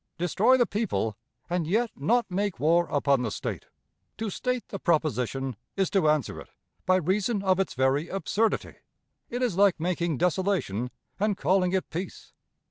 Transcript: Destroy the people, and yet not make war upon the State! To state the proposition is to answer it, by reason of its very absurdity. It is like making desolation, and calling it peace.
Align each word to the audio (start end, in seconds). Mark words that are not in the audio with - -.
Destroy 0.17 0.57
the 0.57 0.65
people, 0.65 1.15
and 1.47 1.67
yet 1.67 1.91
not 1.95 2.25
make 2.27 2.59
war 2.59 2.87
upon 2.89 3.21
the 3.21 3.29
State! 3.29 3.67
To 4.17 4.31
state 4.31 4.67
the 4.69 4.79
proposition 4.79 5.55
is 5.77 5.91
to 5.91 6.09
answer 6.09 6.41
it, 6.41 6.49
by 6.87 6.95
reason 6.95 7.43
of 7.43 7.59
its 7.59 7.75
very 7.75 8.09
absurdity. 8.09 8.77
It 9.29 9.43
is 9.43 9.57
like 9.57 9.79
making 9.79 10.17
desolation, 10.17 10.89
and 11.19 11.37
calling 11.37 11.73
it 11.73 11.87
peace. 11.91 12.33